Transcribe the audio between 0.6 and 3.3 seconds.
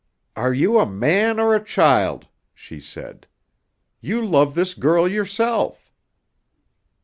a man or a child?" she said.